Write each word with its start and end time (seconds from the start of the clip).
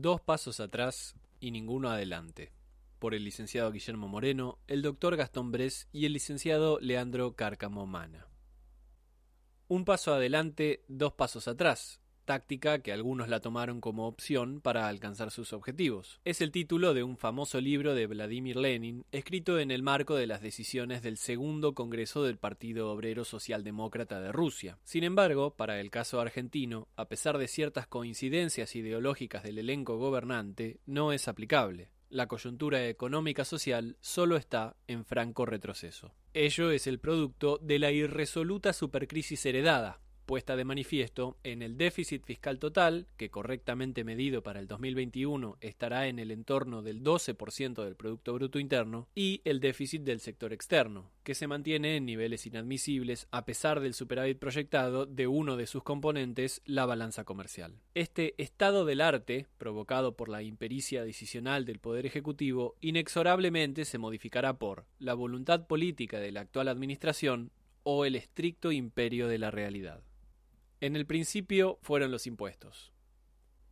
Dos 0.00 0.20
pasos 0.20 0.60
atrás 0.60 1.16
y 1.40 1.50
ninguno 1.50 1.90
adelante. 1.90 2.52
Por 3.00 3.16
el 3.16 3.24
licenciado 3.24 3.72
Guillermo 3.72 4.06
Moreno, 4.06 4.60
el 4.68 4.80
doctor 4.80 5.16
Gastón 5.16 5.50
Bres 5.50 5.88
y 5.90 6.06
el 6.06 6.12
licenciado 6.12 6.78
Leandro 6.78 7.34
Cárcamo 7.34 7.84
Mana. 7.84 8.28
Un 9.66 9.84
paso 9.84 10.14
adelante, 10.14 10.84
dos 10.86 11.14
pasos 11.14 11.48
atrás, 11.48 12.00
táctica 12.28 12.80
que 12.80 12.92
algunos 12.92 13.30
la 13.30 13.40
tomaron 13.40 13.80
como 13.80 14.06
opción 14.06 14.60
para 14.60 14.86
alcanzar 14.86 15.30
sus 15.30 15.54
objetivos. 15.54 16.20
Es 16.26 16.42
el 16.42 16.50
título 16.50 16.92
de 16.92 17.02
un 17.02 17.16
famoso 17.16 17.58
libro 17.58 17.94
de 17.94 18.06
Vladimir 18.06 18.58
Lenin, 18.58 19.06
escrito 19.12 19.58
en 19.58 19.70
el 19.70 19.82
marco 19.82 20.14
de 20.14 20.26
las 20.26 20.42
decisiones 20.42 21.00
del 21.00 21.16
segundo 21.16 21.74
Congreso 21.74 22.22
del 22.22 22.36
Partido 22.36 22.92
Obrero 22.92 23.24
Socialdemócrata 23.24 24.20
de 24.20 24.30
Rusia. 24.30 24.78
Sin 24.84 25.04
embargo, 25.04 25.56
para 25.56 25.80
el 25.80 25.90
caso 25.90 26.20
argentino, 26.20 26.86
a 26.96 27.06
pesar 27.08 27.38
de 27.38 27.48
ciertas 27.48 27.86
coincidencias 27.86 28.76
ideológicas 28.76 29.42
del 29.42 29.56
elenco 29.56 29.96
gobernante, 29.96 30.80
no 30.84 31.14
es 31.14 31.28
aplicable. 31.28 31.88
La 32.10 32.28
coyuntura 32.28 32.88
económica 32.88 33.46
social 33.46 33.96
solo 34.00 34.36
está 34.36 34.76
en 34.86 35.06
franco 35.06 35.46
retroceso. 35.46 36.12
Ello 36.34 36.72
es 36.72 36.86
el 36.86 37.00
producto 37.00 37.56
de 37.56 37.78
la 37.78 37.90
irresoluta 37.90 38.74
supercrisis 38.74 39.46
heredada, 39.46 40.02
puesta 40.28 40.56
de 40.56 40.64
manifiesto 40.66 41.38
en 41.42 41.62
el 41.62 41.78
déficit 41.78 42.22
fiscal 42.22 42.58
total, 42.58 43.06
que 43.16 43.30
correctamente 43.30 44.04
medido 44.04 44.42
para 44.42 44.60
el 44.60 44.68
2021 44.68 45.56
estará 45.62 46.06
en 46.06 46.18
el 46.18 46.30
entorno 46.30 46.82
del 46.82 47.02
12% 47.02 47.82
del 47.82 47.96
Producto 47.96 48.34
Bruto 48.34 48.58
Interno, 48.58 49.08
y 49.14 49.40
el 49.46 49.58
déficit 49.58 50.02
del 50.02 50.20
sector 50.20 50.52
externo, 50.52 51.10
que 51.22 51.34
se 51.34 51.46
mantiene 51.46 51.96
en 51.96 52.04
niveles 52.04 52.44
inadmisibles 52.44 53.26
a 53.30 53.46
pesar 53.46 53.80
del 53.80 53.94
superávit 53.94 54.38
proyectado 54.38 55.06
de 55.06 55.26
uno 55.26 55.56
de 55.56 55.66
sus 55.66 55.82
componentes, 55.82 56.60
la 56.66 56.84
balanza 56.84 57.24
comercial. 57.24 57.80
Este 57.94 58.34
estado 58.36 58.84
del 58.84 59.00
arte, 59.00 59.46
provocado 59.56 60.14
por 60.14 60.28
la 60.28 60.42
impericia 60.42 61.04
decisional 61.04 61.64
del 61.64 61.78
Poder 61.78 62.04
Ejecutivo, 62.04 62.76
inexorablemente 62.82 63.86
se 63.86 63.96
modificará 63.96 64.58
por 64.58 64.84
la 64.98 65.14
voluntad 65.14 65.66
política 65.66 66.20
de 66.20 66.32
la 66.32 66.40
actual 66.42 66.68
Administración 66.68 67.50
o 67.82 68.04
el 68.04 68.14
estricto 68.14 68.72
imperio 68.72 69.26
de 69.28 69.38
la 69.38 69.50
realidad. 69.50 70.02
En 70.80 70.94
el 70.94 71.06
principio 71.06 71.80
fueron 71.82 72.12
los 72.12 72.28
impuestos. 72.28 72.92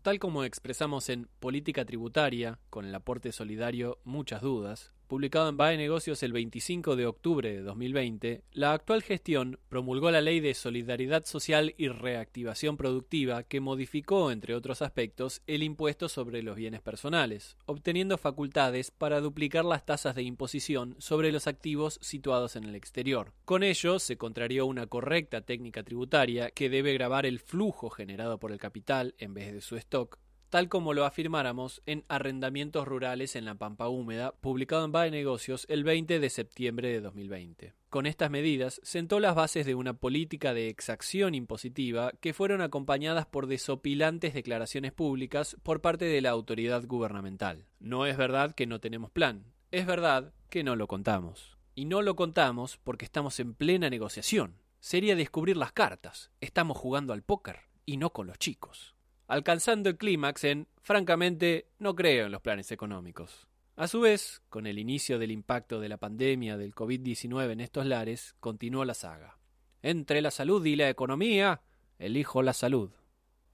Tal 0.00 0.18
como 0.18 0.42
expresamos 0.44 1.10
en 1.10 1.28
Política 1.38 1.84
Tributaria, 1.84 2.58
con 2.70 2.86
el 2.86 2.94
aporte 2.94 3.30
solidario 3.30 4.00
Muchas 4.04 4.40
Dudas, 4.40 4.93
publicado 5.04 5.48
en 5.48 5.56
BAE 5.56 5.76
Negocios 5.76 6.22
el 6.22 6.32
25 6.32 6.96
de 6.96 7.06
octubre 7.06 7.52
de 7.52 7.62
2020, 7.62 8.42
la 8.52 8.72
actual 8.72 9.02
gestión 9.02 9.58
promulgó 9.68 10.10
la 10.10 10.20
Ley 10.20 10.40
de 10.40 10.54
Solidaridad 10.54 11.24
Social 11.24 11.74
y 11.76 11.88
Reactivación 11.88 12.76
Productiva 12.76 13.42
que 13.42 13.60
modificó, 13.60 14.30
entre 14.30 14.54
otros 14.54 14.82
aspectos, 14.82 15.42
el 15.46 15.62
impuesto 15.62 16.08
sobre 16.08 16.42
los 16.42 16.56
bienes 16.56 16.80
personales, 16.80 17.56
obteniendo 17.66 18.18
facultades 18.18 18.90
para 18.90 19.20
duplicar 19.20 19.64
las 19.64 19.86
tasas 19.86 20.14
de 20.14 20.22
imposición 20.22 20.96
sobre 20.98 21.32
los 21.32 21.46
activos 21.46 21.98
situados 22.02 22.56
en 22.56 22.64
el 22.64 22.74
exterior. 22.74 23.32
Con 23.44 23.62
ello, 23.62 23.98
se 23.98 24.16
contrarió 24.16 24.66
una 24.66 24.86
correcta 24.86 25.42
técnica 25.42 25.82
tributaria 25.82 26.50
que 26.50 26.68
debe 26.68 26.94
grabar 26.94 27.26
el 27.26 27.38
flujo 27.38 27.90
generado 27.90 28.38
por 28.38 28.52
el 28.52 28.58
capital 28.58 29.14
en 29.18 29.34
vez 29.34 29.52
de 29.52 29.60
su 29.60 29.76
stock, 29.76 30.18
tal 30.50 30.68
como 30.68 30.94
lo 30.94 31.04
afirmáramos 31.04 31.82
en 31.86 32.04
Arrendamientos 32.08 32.86
Rurales 32.86 33.36
en 33.36 33.44
la 33.44 33.56
Pampa 33.56 33.88
Húmeda, 33.88 34.32
publicado 34.40 34.84
en 34.84 34.92
BAE 34.92 35.10
Negocios 35.10 35.66
el 35.68 35.84
20 35.84 36.20
de 36.20 36.30
septiembre 36.30 36.88
de 36.88 37.00
2020. 37.00 37.74
Con 37.90 38.06
estas 38.06 38.30
medidas 38.30 38.80
sentó 38.82 39.20
las 39.20 39.34
bases 39.34 39.66
de 39.66 39.74
una 39.74 39.94
política 39.94 40.54
de 40.54 40.68
exacción 40.68 41.34
impositiva 41.34 42.12
que 42.20 42.34
fueron 42.34 42.60
acompañadas 42.60 43.26
por 43.26 43.46
desopilantes 43.46 44.34
declaraciones 44.34 44.92
públicas 44.92 45.56
por 45.62 45.80
parte 45.80 46.04
de 46.06 46.20
la 46.20 46.30
autoridad 46.30 46.84
gubernamental. 46.86 47.66
No 47.78 48.06
es 48.06 48.16
verdad 48.16 48.54
que 48.54 48.66
no 48.66 48.80
tenemos 48.80 49.10
plan, 49.10 49.52
es 49.70 49.86
verdad 49.86 50.32
que 50.50 50.64
no 50.64 50.76
lo 50.76 50.86
contamos. 50.86 51.56
Y 51.74 51.84
no 51.84 52.02
lo 52.02 52.16
contamos 52.16 52.78
porque 52.82 53.04
estamos 53.04 53.40
en 53.40 53.54
plena 53.54 53.90
negociación. 53.90 54.56
Sería 54.80 55.16
descubrir 55.16 55.56
las 55.56 55.72
cartas. 55.72 56.30
Estamos 56.40 56.78
jugando 56.78 57.12
al 57.12 57.22
póker 57.22 57.60
y 57.84 57.96
no 57.96 58.10
con 58.10 58.26
los 58.26 58.38
chicos 58.38 58.93
alcanzando 59.34 59.90
el 59.90 59.96
clímax 59.96 60.44
en, 60.44 60.68
francamente, 60.80 61.66
no 61.80 61.96
creo 61.96 62.26
en 62.26 62.32
los 62.32 62.40
planes 62.40 62.70
económicos. 62.70 63.48
A 63.74 63.88
su 63.88 64.00
vez, 64.00 64.42
con 64.48 64.68
el 64.68 64.78
inicio 64.78 65.18
del 65.18 65.32
impacto 65.32 65.80
de 65.80 65.88
la 65.88 65.96
pandemia 65.96 66.56
del 66.56 66.72
COVID-19 66.72 67.50
en 67.50 67.60
estos 67.60 67.84
lares, 67.84 68.36
continuó 68.38 68.84
la 68.84 68.94
saga. 68.94 69.36
Entre 69.82 70.22
la 70.22 70.30
salud 70.30 70.64
y 70.64 70.76
la 70.76 70.88
economía, 70.88 71.62
elijo 71.98 72.44
la 72.44 72.52
salud. 72.52 72.92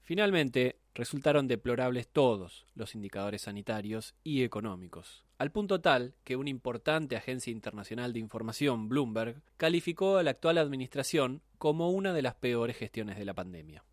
Finalmente, 0.01 0.77
resultaron 0.93 1.47
deplorables 1.47 2.07
todos 2.07 2.67
los 2.75 2.93
indicadores 2.93 3.41
sanitarios 3.41 4.13
y 4.23 4.43
económicos, 4.43 5.25
al 5.39 5.51
punto 5.51 5.81
tal 5.81 6.13
que 6.23 6.35
una 6.35 6.51
importante 6.51 7.15
agencia 7.15 7.49
internacional 7.49 8.13
de 8.13 8.19
información, 8.19 8.87
Bloomberg, 8.87 9.41
calificó 9.57 10.17
a 10.17 10.23
la 10.23 10.31
actual 10.31 10.59
administración 10.59 11.41
como 11.57 11.89
una 11.89 12.13
de 12.13 12.21
las 12.21 12.35
peores 12.35 12.77
gestiones 12.77 13.17
de 13.17 13.25
la 13.25 13.33
pandemia. 13.33 13.83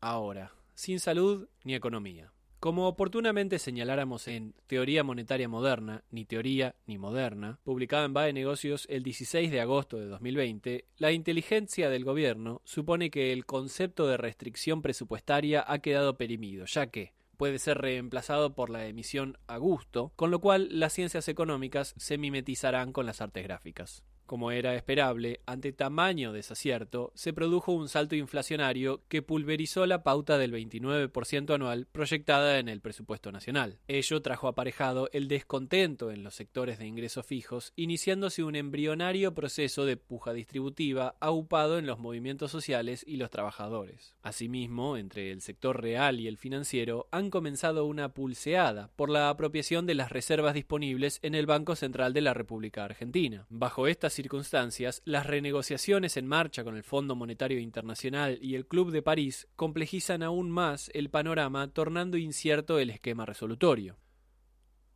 Ahora, 0.00 0.57
sin 0.78 1.00
salud 1.00 1.48
ni 1.64 1.74
economía. 1.74 2.32
Como 2.60 2.86
oportunamente 2.86 3.58
señaláramos 3.58 4.28
en 4.28 4.54
Teoría 4.68 5.02
Monetaria 5.02 5.48
Moderna, 5.48 6.04
ni 6.12 6.24
teoría 6.24 6.76
ni 6.86 6.98
moderna, 6.98 7.58
publicada 7.64 8.04
en 8.04 8.14
BAE 8.14 8.32
Negocios 8.32 8.86
el 8.88 9.02
16 9.02 9.50
de 9.50 9.60
agosto 9.60 9.96
de 9.96 10.06
2020, 10.06 10.84
la 10.98 11.10
inteligencia 11.10 11.90
del 11.90 12.04
gobierno 12.04 12.62
supone 12.64 13.10
que 13.10 13.32
el 13.32 13.44
concepto 13.44 14.06
de 14.06 14.18
restricción 14.18 14.80
presupuestaria 14.80 15.64
ha 15.66 15.80
quedado 15.80 16.16
perimido, 16.16 16.64
ya 16.66 16.86
que 16.86 17.12
puede 17.36 17.58
ser 17.58 17.78
reemplazado 17.78 18.54
por 18.54 18.70
la 18.70 18.86
emisión 18.86 19.36
a 19.48 19.56
gusto, 19.56 20.12
con 20.14 20.30
lo 20.30 20.40
cual 20.40 20.68
las 20.70 20.92
ciencias 20.92 21.26
económicas 21.26 21.92
se 21.96 22.18
mimetizarán 22.18 22.92
con 22.92 23.04
las 23.04 23.20
artes 23.20 23.42
gráficas. 23.42 24.04
Como 24.28 24.50
era 24.50 24.74
esperable, 24.74 25.40
ante 25.46 25.72
tamaño 25.72 26.34
desacierto, 26.34 27.12
se 27.14 27.32
produjo 27.32 27.72
un 27.72 27.88
salto 27.88 28.14
inflacionario 28.14 29.00
que 29.08 29.22
pulverizó 29.22 29.86
la 29.86 30.02
pauta 30.02 30.36
del 30.36 30.52
29% 30.52 31.54
anual 31.54 31.86
proyectada 31.86 32.58
en 32.58 32.68
el 32.68 32.82
presupuesto 32.82 33.32
nacional. 33.32 33.78
Ello 33.88 34.20
trajo 34.20 34.46
aparejado 34.46 35.08
el 35.14 35.28
descontento 35.28 36.10
en 36.10 36.24
los 36.24 36.34
sectores 36.34 36.78
de 36.78 36.84
ingresos 36.84 37.24
fijos, 37.24 37.72
iniciándose 37.74 38.44
un 38.44 38.54
embrionario 38.54 39.32
proceso 39.32 39.86
de 39.86 39.96
puja 39.96 40.34
distributiva 40.34 41.16
aupado 41.20 41.78
en 41.78 41.86
los 41.86 41.98
movimientos 41.98 42.50
sociales 42.50 43.06
y 43.08 43.16
los 43.16 43.30
trabajadores. 43.30 44.14
Asimismo, 44.20 44.98
entre 44.98 45.30
el 45.30 45.40
sector 45.40 45.80
real 45.80 46.20
y 46.20 46.28
el 46.28 46.36
financiero 46.36 47.08
han 47.12 47.30
comenzado 47.30 47.86
una 47.86 48.12
pulseada 48.12 48.90
por 48.94 49.08
la 49.08 49.30
apropiación 49.30 49.86
de 49.86 49.94
las 49.94 50.12
reservas 50.12 50.52
disponibles 50.52 51.18
en 51.22 51.34
el 51.34 51.46
Banco 51.46 51.76
Central 51.76 52.12
de 52.12 52.20
la 52.20 52.34
República 52.34 52.84
Argentina. 52.84 53.46
Bajo 53.48 53.86
estas 53.86 54.17
circunstancias, 54.18 55.00
las 55.04 55.26
renegociaciones 55.26 56.16
en 56.16 56.26
marcha 56.26 56.64
con 56.64 56.76
el 56.76 56.82
Fondo 56.82 57.14
Monetario 57.14 57.60
Internacional 57.60 58.36
y 58.42 58.56
el 58.56 58.66
Club 58.66 58.90
de 58.90 59.00
París 59.00 59.46
complejizan 59.54 60.24
aún 60.24 60.50
más 60.50 60.90
el 60.92 61.08
panorama, 61.08 61.72
tornando 61.72 62.16
incierto 62.16 62.80
el 62.80 62.90
esquema 62.90 63.26
resolutorio. 63.26 63.96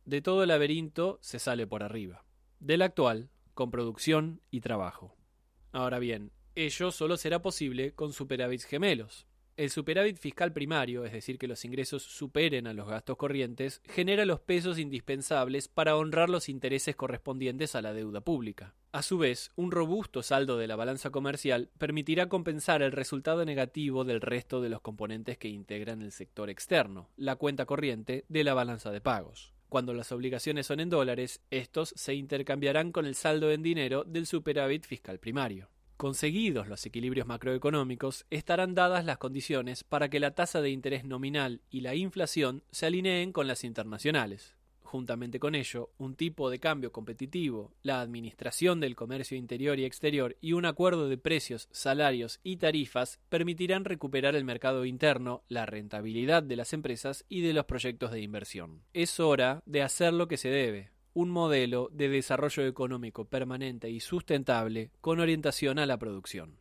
De 0.03 0.21
todo 0.21 0.43
el 0.43 0.49
laberinto 0.49 1.19
se 1.21 1.39
sale 1.39 1.65
por 1.65 1.83
arriba. 1.83 2.25
Del 2.59 2.81
actual, 2.81 3.29
con 3.53 3.71
producción 3.71 4.41
y 4.51 4.59
trabajo. 4.59 5.15
Ahora 5.71 5.99
bien, 5.99 6.33
ello 6.55 6.91
solo 6.91 7.15
será 7.15 7.41
posible 7.41 7.93
con 7.93 8.11
superávits 8.11 8.65
gemelos, 8.65 9.25
el 9.57 9.69
superávit 9.69 10.17
fiscal 10.17 10.51
primario, 10.51 11.05
es 11.05 11.11
decir, 11.11 11.37
que 11.37 11.47
los 11.47 11.63
ingresos 11.65 12.03
superen 12.03 12.67
a 12.67 12.73
los 12.73 12.87
gastos 12.87 13.17
corrientes, 13.17 13.81
genera 13.85 14.25
los 14.25 14.39
pesos 14.39 14.79
indispensables 14.79 15.67
para 15.67 15.95
honrar 15.95 16.29
los 16.29 16.49
intereses 16.49 16.95
correspondientes 16.95 17.75
a 17.75 17.81
la 17.81 17.93
deuda 17.93 18.21
pública. 18.21 18.73
A 18.91 19.01
su 19.01 19.17
vez, 19.17 19.51
un 19.55 19.71
robusto 19.71 20.21
saldo 20.21 20.57
de 20.57 20.67
la 20.67 20.75
balanza 20.75 21.09
comercial 21.09 21.69
permitirá 21.77 22.29
compensar 22.29 22.81
el 22.81 22.91
resultado 22.91 23.43
negativo 23.43 24.03
del 24.03 24.21
resto 24.21 24.61
de 24.61 24.69
los 24.69 24.81
componentes 24.81 25.37
que 25.37 25.47
integran 25.47 26.01
el 26.01 26.11
sector 26.11 26.49
externo, 26.49 27.09
la 27.15 27.35
cuenta 27.35 27.65
corriente 27.65 28.25
de 28.29 28.43
la 28.43 28.53
balanza 28.53 28.91
de 28.91 29.01
pagos. 29.01 29.53
Cuando 29.69 29.95
las 29.95 30.11
obligaciones 30.11 30.67
son 30.67 30.79
en 30.79 30.91
dólares, 30.91 31.41
estos 31.49 31.93
se 31.95 32.13
intercambiarán 32.13 32.91
con 32.91 33.07
el 33.07 33.15
saldo 33.15 33.51
en 33.51 33.63
dinero 33.63 34.03
del 34.03 34.27
superávit 34.27 34.85
fiscal 34.85 35.19
primario. 35.19 35.72
Conseguidos 36.03 36.67
los 36.67 36.85
equilibrios 36.85 37.27
macroeconómicos, 37.27 38.25
estarán 38.29 38.75
dadas 38.75 39.05
las 39.05 39.17
condiciones 39.19 39.85
para 39.85 40.09
que 40.09 40.19
la 40.19 40.31
tasa 40.31 40.59
de 40.59 40.69
interés 40.69 41.05
nominal 41.05 41.61
y 41.69 41.79
la 41.79 41.95
inflación 41.95 42.61
se 42.71 42.87
alineen 42.87 43.31
con 43.31 43.47
las 43.47 43.63
internacionales. 43.63 44.57
Juntamente 44.81 45.39
con 45.39 45.55
ello, 45.55 45.91
un 45.97 46.15
tipo 46.15 46.49
de 46.49 46.59
cambio 46.59 46.91
competitivo, 46.91 47.71
la 47.83 48.01
administración 48.01 48.81
del 48.81 48.97
comercio 48.97 49.37
interior 49.37 49.79
y 49.79 49.85
exterior 49.85 50.35
y 50.41 50.51
un 50.51 50.65
acuerdo 50.65 51.07
de 51.07 51.17
precios, 51.17 51.69
salarios 51.71 52.41
y 52.43 52.57
tarifas 52.57 53.21
permitirán 53.29 53.85
recuperar 53.85 54.35
el 54.35 54.43
mercado 54.43 54.83
interno, 54.83 55.45
la 55.47 55.65
rentabilidad 55.65 56.43
de 56.43 56.57
las 56.57 56.73
empresas 56.73 57.23
y 57.29 57.39
de 57.39 57.53
los 57.53 57.63
proyectos 57.63 58.11
de 58.11 58.19
inversión. 58.19 58.81
Es 58.91 59.21
hora 59.21 59.63
de 59.65 59.83
hacer 59.83 60.11
lo 60.11 60.27
que 60.27 60.35
se 60.35 60.49
debe, 60.49 60.91
un 61.13 61.29
modelo 61.29 61.89
de 61.91 62.09
desarrollo 62.09 62.65
económico 62.65 63.25
permanente 63.25 63.89
y 63.89 63.99
sustentable 63.99 64.91
con 64.99 65.19
orientación 65.19 65.79
a 65.79 65.85
la 65.85 65.97
producción. 65.97 66.57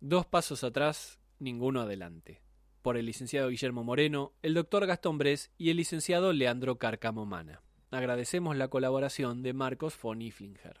Dos 0.00 0.26
pasos 0.26 0.64
atrás, 0.64 1.18
ninguno 1.38 1.80
adelante. 1.80 2.42
Por 2.82 2.96
el 2.96 3.06
licenciado 3.06 3.48
Guillermo 3.48 3.84
Moreno, 3.84 4.32
el 4.42 4.54
doctor 4.54 4.86
Gastón 4.86 5.18
Bres 5.18 5.52
y 5.56 5.70
el 5.70 5.76
licenciado 5.76 6.32
Leandro 6.32 6.76
Carcamo 6.76 7.24
Mana. 7.24 7.62
Agradecemos 7.90 8.56
la 8.56 8.68
colaboración 8.68 9.42
de 9.42 9.52
Marcos 9.52 9.96
von 10.00 10.20
Iflinger. 10.22 10.80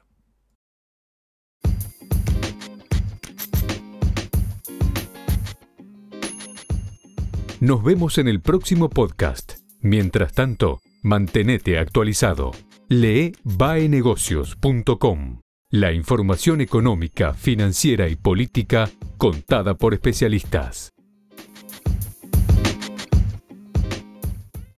Nos 7.60 7.84
vemos 7.84 8.18
en 8.18 8.26
el 8.26 8.40
próximo 8.40 8.90
podcast. 8.90 9.58
Mientras 9.80 10.32
tanto, 10.32 10.80
mantenete 11.02 11.78
actualizado. 11.78 12.50
Lee 12.92 13.32
baenegocios.com. 13.42 15.40
La 15.70 15.92
información 15.92 16.60
económica, 16.60 17.32
financiera 17.32 18.08
y 18.08 18.16
política 18.16 18.90
contada 19.16 19.74
por 19.74 19.94
especialistas. 19.94 20.92